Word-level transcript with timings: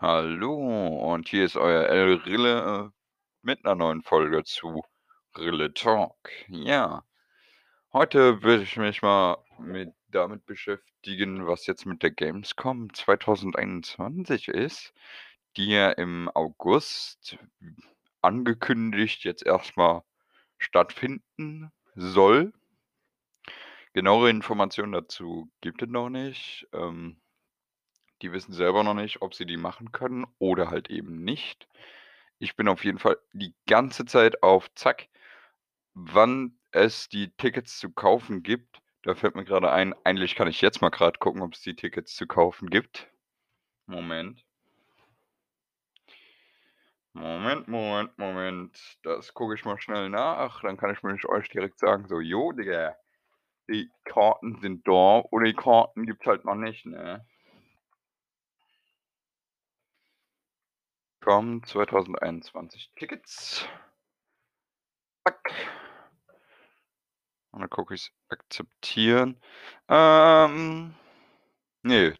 Hallo 0.00 1.12
und 1.12 1.28
hier 1.28 1.44
ist 1.44 1.56
euer 1.56 1.86
El 1.88 2.14
Rille, 2.14 2.90
äh, 2.90 2.98
mit 3.42 3.62
'ner 3.64 3.76
neuen 3.76 4.02
Folge 4.02 4.42
zu 4.44 4.82
Rille 5.38 5.72
Talk. 5.72 6.16
Ja, 6.48 7.04
heute 7.92 8.42
will 8.42 8.62
ich 8.62 8.76
mich 8.76 9.02
mal 9.02 9.38
mit 9.58 9.94
damit 10.08 10.46
beschäftigen, 10.46 11.46
was 11.46 11.66
jetzt 11.66 11.86
mit 11.86 12.02
der 12.02 12.12
Gamescom 12.12 12.92
2021 12.94 14.48
ist, 14.48 14.94
die 15.56 15.68
ja 15.70 15.90
im 15.92 16.30
August 16.34 17.38
angekündigt 18.22 19.24
jetzt 19.24 19.46
erst 19.46 19.76
mal 19.76 20.04
stattfinden 20.58 21.72
soll. 21.96 22.52
Genauere 23.94 24.28
Informationen 24.30 24.92
dazu 24.92 25.48
gibt 25.60 25.80
es 25.82 25.88
noch 25.88 26.10
nicht. 26.10 26.66
Ähm, 26.72 27.20
die 28.24 28.32
wissen 28.32 28.52
selber 28.54 28.84
noch 28.84 28.94
nicht, 28.94 29.22
ob 29.22 29.34
sie 29.34 29.46
die 29.46 29.58
machen 29.58 29.92
können 29.92 30.26
oder 30.40 30.70
halt 30.70 30.90
eben 30.90 31.24
nicht. 31.24 31.68
Ich 32.38 32.56
bin 32.56 32.68
auf 32.68 32.84
jeden 32.84 32.98
Fall 32.98 33.18
die 33.34 33.54
ganze 33.68 34.06
Zeit 34.06 34.42
auf 34.42 34.74
Zack, 34.74 35.08
wann 35.94 36.58
es 36.72 37.08
die 37.08 37.30
Tickets 37.36 37.78
zu 37.78 37.90
kaufen 37.92 38.42
gibt. 38.42 38.80
Da 39.02 39.14
fällt 39.14 39.36
mir 39.36 39.44
gerade 39.44 39.72
ein, 39.72 39.94
eigentlich 40.04 40.36
kann 40.36 40.48
ich 40.48 40.60
jetzt 40.62 40.82
mal 40.82 40.90
gerade 40.90 41.18
gucken, 41.18 41.42
ob 41.42 41.54
es 41.54 41.62
die 41.62 41.76
Tickets 41.76 42.16
zu 42.16 42.26
kaufen 42.26 42.70
gibt. 42.70 43.08
Moment. 43.86 44.44
Moment, 47.12 47.68
Moment, 47.68 48.18
Moment. 48.18 48.98
Das 49.02 49.34
gucke 49.34 49.54
ich 49.54 49.64
mal 49.64 49.80
schnell 49.80 50.10
nach, 50.10 50.62
dann 50.62 50.76
kann 50.76 50.92
ich 50.92 51.02
nämlich 51.02 51.26
euch 51.28 51.48
direkt 51.48 51.78
sagen, 51.78 52.06
so: 52.08 52.20
„Jo, 52.20 52.52
Digga, 52.52 52.96
die 53.70 53.90
Karten 54.04 54.58
sind 54.60 54.86
da 54.88 55.22
oder 55.30 55.46
die 55.46 55.54
Karten 55.54 56.06
gibt's 56.06 56.26
halt 56.26 56.44
noch 56.44 56.56
nicht“, 56.56 56.86
ne? 56.86 57.26
Kommen 61.24 61.62
2021 61.64 62.92
Tickets. 62.96 63.66
Zack. 65.26 65.54
Und 67.50 67.60
dann 67.60 67.70
gucke 67.70 67.94
ich's 67.94 68.12
akzeptieren. 68.28 69.40
Ähm, 69.88 70.94
ne. 71.82 72.14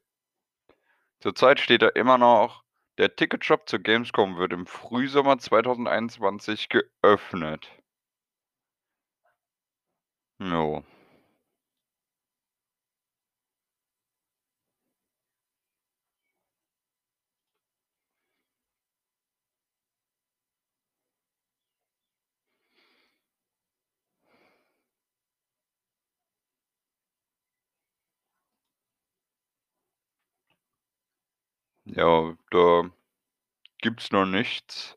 Zurzeit 1.20 1.60
steht 1.60 1.82
da 1.82 1.88
immer 1.88 2.16
noch: 2.16 2.64
„Der 2.96 3.14
Ticketshop 3.14 3.68
zur 3.68 3.80
Gamescom 3.80 4.38
wird 4.38 4.54
im 4.54 4.66
Frühsommer 4.66 5.38
2021 5.38 6.70
geöffnet.“ 6.70 7.70
Jo. 10.38 10.82
Ja, 31.86 32.34
da 32.50 32.90
gibt's 33.80 34.12
noch 34.12 34.26
nichts. 34.26 34.96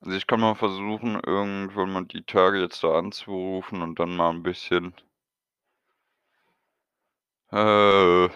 Also, 0.00 0.16
ich 0.16 0.26
kann 0.26 0.40
mal 0.40 0.54
versuchen, 0.56 1.20
irgendwann 1.26 1.92
mal 1.92 2.04
die 2.06 2.24
Tage 2.24 2.60
jetzt 2.60 2.84
da 2.84 2.98
anzurufen 2.98 3.82
und 3.82 3.98
dann 4.00 4.16
mal 4.16 4.30
'n 4.30 4.42
bisschen 4.42 4.94
äh, 7.52 8.28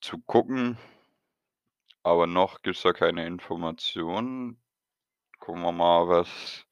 zu 0.00 0.18
gucken. 0.26 0.76
Aber 2.04 2.26
noch 2.26 2.62
gibt's 2.62 2.82
da 2.82 2.92
keine 2.92 3.26
Informationen. 3.26 4.60
Gucken 5.40 5.62
wir 5.62 5.72
mal, 5.72 6.08
was 6.08 6.66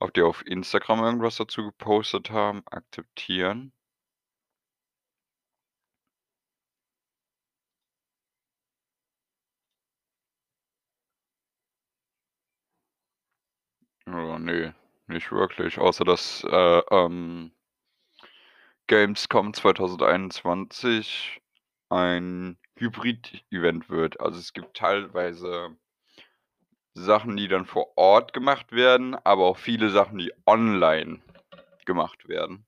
ob 0.00 0.14
die 0.14 0.22
auf 0.22 0.46
Instagram 0.46 1.04
irgendwas 1.04 1.36
dazu 1.36 1.64
gepostet 1.64 2.30
haben. 2.30 2.62
Akzeptieren. 2.70 3.72
Ja, 14.34 14.38
ne, 14.40 14.74
nicht 15.06 15.30
wirklich, 15.30 15.78
außer 15.78 16.04
dass, 16.04 16.44
äh, 16.44 16.82
ähm 16.90 17.52
Gamescom 18.88 19.54
2021 19.54 21.40
ein 21.88 22.58
Hybrid-Event 22.76 23.88
wird. 23.88 24.20
Also, 24.20 24.40
es 24.40 24.52
gibt 24.52 24.76
teilweise 24.76 25.76
Sachen, 26.94 27.36
die 27.36 27.48
dann 27.48 27.64
vor 27.64 27.96
Ort 27.96 28.32
gemacht 28.32 28.72
werden, 28.72 29.14
aber 29.14 29.44
auch 29.44 29.56
viele 29.58 29.90
Sachen, 29.90 30.18
die 30.18 30.32
online 30.46 31.20
gemacht 31.86 32.28
werden. 32.28 32.66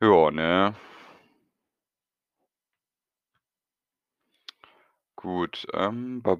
Ja, 0.00 0.30
ne? 0.30 0.74
Gut, 5.16 5.66
ähm, 5.74 6.22
ba 6.22 6.36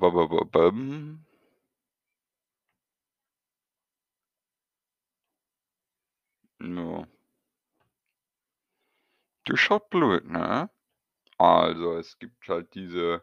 Ja. 6.67 7.07
Das 9.45 9.61
ist 9.61 9.71
halt 9.71 9.89
blöd, 9.91 10.25
ne? 10.27 10.71
Also, 11.39 11.97
es 11.97 12.19
gibt 12.19 12.49
halt 12.49 12.75
diese 12.75 13.23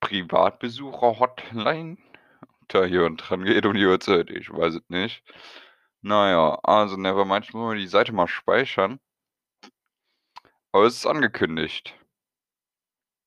Privatbesucher-Hotline. 0.00 1.98
Da 2.68 2.84
jemand 2.84 3.28
drangeht 3.28 3.66
um 3.66 3.74
die 3.74 3.86
Uhrzeit, 3.86 4.30
ich 4.30 4.50
weiß 4.52 4.74
es 4.74 4.88
nicht. 4.88 5.22
Na 6.02 6.30
ja, 6.30 6.58
also 6.62 6.96
never 6.96 7.24
mind, 7.24 7.46
ich 7.46 7.54
muss 7.54 7.62
mal 7.62 7.78
die 7.78 7.88
Seite 7.88 8.12
mal 8.12 8.28
speichern. 8.28 9.00
Aber 10.72 10.86
es 10.86 10.96
ist 10.96 11.06
angekündigt. 11.06 11.94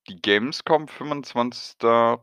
Die 0.08 0.22
Gamescom 0.22 0.88
25. 0.88 1.78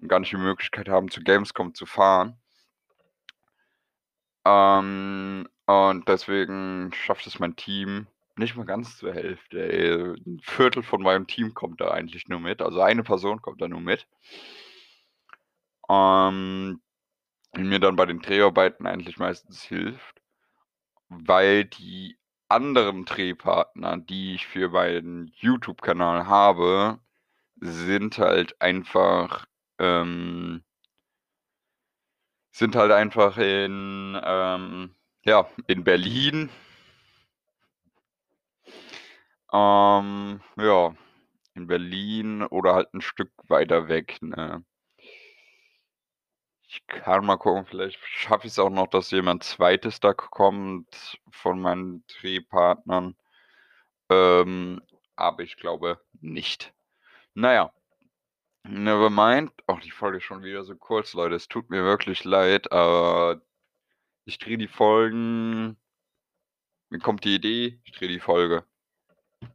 und 0.00 0.08
gar 0.08 0.18
nicht 0.20 0.32
die 0.32 0.36
Möglichkeit 0.36 0.88
haben, 0.88 1.10
zur 1.10 1.22
Gamescom 1.22 1.74
zu 1.74 1.84
fahren. 1.84 2.40
Ähm, 4.46 5.46
und 5.66 6.08
deswegen 6.08 6.90
schafft 6.94 7.26
es 7.26 7.38
mein 7.38 7.54
Team 7.54 8.06
nicht 8.42 8.56
mal 8.56 8.66
ganz 8.66 8.96
zur 8.98 9.14
Hälfte, 9.14 9.62
ey. 9.72 10.14
1/4 10.42 10.82
von 10.82 11.02
meinem 11.02 11.26
Team 11.26 11.54
kommt 11.54 11.80
da 11.80 11.90
eigentlich 11.90 12.28
nur 12.28 12.40
mit. 12.40 12.62
Also, 12.62 12.80
eine 12.82 13.02
Person 13.02 13.42
kommt 13.42 13.60
da 13.62 13.68
nur 13.68 13.80
mit. 13.80 14.06
Ähm, 15.90 16.80
mir 17.56 17.80
dann 17.80 17.96
bei 17.96 18.06
den 18.06 18.20
Dreharbeiten 18.20 18.86
eigentlich 18.86 19.18
meistens 19.18 19.62
hilft, 19.64 20.22
weil 21.08 21.64
die 21.66 22.18
anderen 22.48 23.04
Drehpartner, 23.06 23.98
die 23.98 24.34
ich 24.36 24.46
für 24.46 24.70
meinen 24.70 25.32
YouTube-Kanal 25.36 26.26
habe, 26.26 27.00
sind 27.60 28.18
halt 28.18 28.60
einfach, 28.62 29.46
ähm 29.78 30.62
sind 32.54 32.76
halt 32.76 32.92
einfach 32.92 33.38
in, 33.38 34.20
ähm 34.22 34.94
ja, 35.24 35.46
in 35.68 35.84
Berlin. 35.84 36.50
Ähm, 39.52 40.40
ja, 40.56 40.94
in 41.54 41.66
Berlin 41.66 42.42
oder 42.44 42.74
halt 42.74 42.94
'n 42.94 43.00
Stück 43.02 43.32
weiter 43.48 43.88
weg, 43.88 44.18
ne? 44.22 44.64
Ich 46.68 46.86
kann 46.86 47.26
mal 47.26 47.36
gucken, 47.36 47.66
vielleicht 47.66 47.98
schaffe 48.04 48.46
ich's 48.46 48.58
auch 48.58 48.70
noch, 48.70 48.86
dass 48.86 49.10
jemand 49.10 49.44
Zweites 49.44 50.00
da 50.00 50.14
kommt 50.14 51.18
von 51.30 51.60
meinen 51.60 52.04
Drehpartnern. 52.06 53.14
Ähm, 54.10 54.82
aber 55.16 55.42
ich 55.44 55.56
glaube 55.56 56.00
nicht. 56.20 56.74
Naja, 57.34 57.72
nevermind. 58.64 59.52
Ach, 59.68 59.80
die 59.80 59.90
Folge 59.92 60.18
ist 60.18 60.24
schon 60.24 60.44
wieder 60.44 60.64
so 60.64 60.76
kurz, 60.76 61.14
Leute. 61.14 61.36
Es 61.36 61.48
tut 61.48 61.70
mir 61.70 61.84
wirklich 61.84 62.24
leid, 62.24 62.72
aber 62.72 63.42
ich 64.26 64.38
drehe 64.38 64.58
die 64.58 64.68
Folgen. 64.68 65.76
Mir 66.92 66.98
kommt 67.00 67.24
die 67.24 67.34
Idee, 67.34 67.80
ich 67.84 67.92
drehe 67.92 68.08
die 68.08 68.20
Folge. 68.20 68.64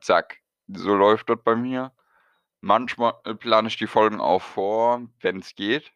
Zack. 0.01 0.39
So 0.67 0.95
läuft 0.95 1.29
das 1.29 1.39
bei 1.43 1.55
mir. 1.55 1.91
Manchmal 2.61 3.13
äh, 3.23 3.33
plane 3.35 3.67
ich 3.67 3.77
die 3.77 3.87
Folgen 3.87 4.19
auch 4.19 4.41
vor, 4.41 5.07
wenn 5.21 5.39
es 5.39 5.55
geht. 5.55 5.91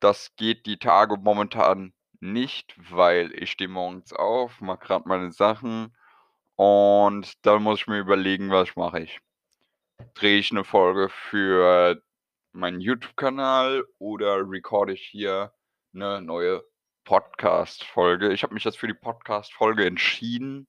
Das 0.00 0.36
geht 0.36 0.66
die 0.66 0.78
Tage 0.78 1.16
momentan 1.16 1.94
nicht, 2.20 2.74
weil 2.92 3.32
ich 3.34 3.52
stehe 3.52 3.68
morgens 3.68 4.12
auf, 4.12 4.60
mache 4.60 4.86
gerade 4.86 5.08
meine 5.08 5.32
Sachen 5.32 5.96
und 6.56 7.46
dann 7.46 7.62
muss 7.62 7.80
ich 7.80 7.86
mir 7.86 7.98
überlegen, 7.98 8.50
was 8.50 8.76
mache 8.76 9.00
ich. 9.00 9.20
Drehe 10.14 10.38
ich 10.38 10.50
eine 10.50 10.64
Folge 10.64 11.08
für 11.08 12.02
meinen 12.52 12.80
YouTube-Kanal 12.80 13.84
oder 13.98 14.48
recorde 14.48 14.94
ich 14.94 15.02
hier 15.06 15.52
eine 15.94 16.20
neue 16.22 16.64
Podcast-Folge? 17.04 18.32
Ich 18.32 18.42
habe 18.42 18.54
mich 18.54 18.64
jetzt 18.64 18.78
für 18.78 18.88
die 18.88 18.94
Podcast-Folge 18.94 19.86
entschieden. 19.86 20.66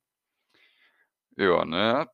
Ja, 1.37 1.65
ne? 1.65 2.09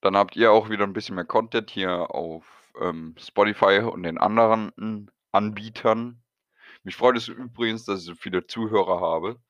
Dann 0.00 0.16
habt 0.16 0.36
ihr 0.36 0.52
auch 0.52 0.70
wieder 0.70 0.84
ein 0.84 0.92
bisschen 0.92 1.16
mehr 1.16 1.24
Content 1.24 1.70
hier 1.70 2.14
auf 2.14 2.72
ähm, 2.80 3.14
Spotify 3.18 3.80
und 3.80 4.04
den 4.04 4.18
anderen 4.18 5.10
Anbietern. 5.32 6.22
Mich 6.84 6.96
freut 6.96 7.16
es 7.16 7.26
übrigens, 7.28 7.84
dass 7.84 8.00
ich 8.00 8.06
so 8.06 8.14
viele 8.14 8.46
Zuhörer 8.46 9.00
habe. 9.00 9.40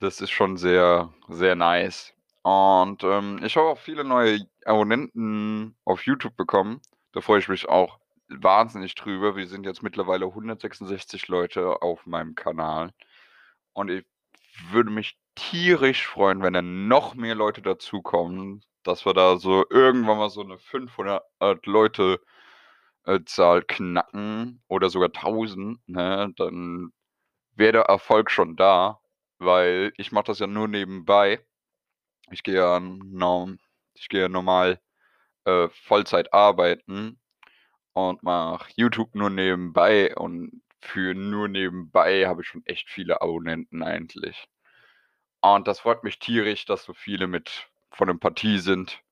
Das 0.00 0.20
ist 0.22 0.30
schon 0.30 0.56
sehr, 0.56 1.12
sehr 1.28 1.54
nice. 1.54 2.14
Und 2.42 3.04
ähm, 3.04 3.40
ich 3.44 3.56
habe 3.56 3.68
auch 3.68 3.78
viele 3.78 4.04
neue 4.04 4.40
Abonnenten 4.64 5.76
auf 5.84 6.06
YouTube 6.06 6.36
bekommen. 6.36 6.80
Da 7.12 7.20
freue 7.20 7.40
ich 7.40 7.48
mich 7.48 7.68
auch 7.68 7.98
wahnsinnig 8.28 8.94
drüber. 8.94 9.36
Wir 9.36 9.46
sind 9.48 9.66
jetzt 9.66 9.82
mittlerweile 9.82 10.26
166 10.26 11.28
Leute 11.28 11.82
auf 11.82 12.06
meinem 12.06 12.34
Kanal. 12.34 12.92
Und 13.74 13.90
ich 13.90 14.06
würde 14.70 14.90
mich 14.90 15.18
tierisch 15.34 16.06
freuen, 16.06 16.42
wenn 16.42 16.52
dann 16.52 16.88
noch 16.88 17.14
mehr 17.14 17.34
Leute 17.34 17.62
dazukommen, 17.62 18.62
dass 18.82 19.06
wir 19.06 19.14
da 19.14 19.36
so 19.38 19.64
irgendwann 19.70 20.18
mal 20.18 20.30
so 20.30 20.42
eine 20.42 20.58
500 20.58 21.22
Leute 21.66 22.20
äh, 23.04 23.20
Zahl 23.24 23.62
knacken 23.62 24.62
oder 24.68 24.90
sogar 24.90 25.10
1000, 25.10 25.80
ne, 25.88 26.32
dann 26.36 26.92
wäre 27.54 27.72
der 27.72 27.82
Erfolg 27.82 28.30
schon 28.30 28.56
da, 28.56 29.00
weil 29.38 29.92
ich 29.96 30.12
mache 30.12 30.26
das 30.26 30.40
ja 30.40 30.46
nur 30.46 30.68
nebenbei. 30.68 31.44
Ich 32.30 32.42
gehe 32.42 32.56
ja, 32.56 32.80
norm, 32.80 33.58
ich 33.94 34.08
gehe 34.08 34.22
ja 34.22 34.28
normal 34.28 34.80
äh, 35.44 35.68
Vollzeit 35.70 36.32
arbeiten 36.34 37.20
und 37.94 38.22
mache 38.22 38.70
YouTube 38.76 39.14
nur 39.14 39.30
nebenbei 39.30 40.14
und 40.16 40.62
für 40.80 41.14
nur 41.14 41.48
nebenbei 41.48 42.26
habe 42.26 42.42
ich 42.42 42.48
schon 42.48 42.64
echt 42.66 42.88
viele 42.88 43.20
Abonnenten 43.20 43.82
eigentlich. 43.82 44.48
Und 45.40 45.68
das 45.68 45.80
freut 45.80 46.04
mich 46.04 46.18
tierisch, 46.18 46.64
dass 46.64 46.84
so 46.84 46.94
viele 46.94 47.26
mit 47.26 47.68
von 47.90 48.08
der 48.08 48.14
Partie 48.14 48.58
sind. 48.58 49.02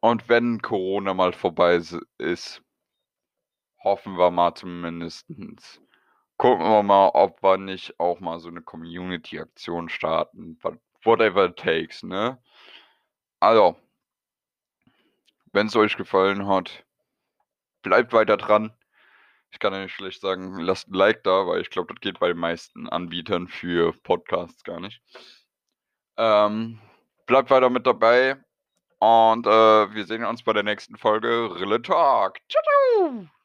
Und 0.00 0.28
wenn 0.28 0.62
Corona 0.62 1.14
mal 1.14 1.32
vorbei 1.32 1.80
ist, 2.18 2.62
hoffen 3.82 4.16
wir 4.18 4.30
mal 4.30 4.54
zumindestens. 4.54 5.80
Gucken 6.36 6.66
wir 6.66 6.82
mal, 6.82 7.08
ob 7.14 7.42
wir 7.42 7.58
nicht 7.58 7.98
auch 7.98 8.20
mal 8.20 8.38
so 8.38 8.48
eine 8.48 8.62
Community-Aktion 8.62 9.88
starten. 9.88 10.58
Whatever 11.02 11.46
it 11.46 11.56
takes, 11.56 12.02
ne? 12.02 12.40
Also, 13.40 13.76
wenn 15.52 15.66
es 15.66 15.76
euch 15.76 15.96
gefallen 15.96 16.46
hat, 16.46 16.84
bleibt 17.82 18.12
weiter 18.12 18.36
dran. 18.36 18.72
Ich 19.50 19.58
kann 19.58 19.72
ja 19.72 19.82
nicht 19.82 19.94
schlecht 19.94 20.20
sagen, 20.20 20.58
lasst 20.58 20.88
ein 20.88 20.94
Like 20.94 21.22
da, 21.24 21.46
weil 21.46 21.60
ich 21.60 21.70
glaube, 21.70 21.94
das 21.94 22.00
geht 22.00 22.20
bei 22.20 22.28
den 22.28 22.38
meisten 22.38 22.88
Anbietern 22.88 23.48
für 23.48 23.92
Podcasts 24.02 24.62
gar 24.62 24.80
nicht. 24.80 25.00
Ähm, 26.16 26.80
bleibt 27.26 27.50
weiter 27.50 27.70
mit 27.70 27.86
dabei 27.86 28.36
und 28.98 29.46
äh, 29.46 29.94
wir 29.94 30.04
sehen 30.04 30.24
uns 30.24 30.42
bei 30.42 30.52
der 30.52 30.64
nächsten 30.64 30.96
Folge 30.96 31.54
Rille 31.54 31.80
Talk. 31.80 32.38
Ciao, 32.48 32.62
ciao! 32.62 33.37